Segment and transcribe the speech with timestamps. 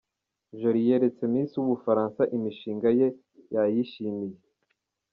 [0.59, 3.07] Jolly yeretse Miss w’u Bufaransa imishinga ye,
[3.53, 4.37] yayishimiye.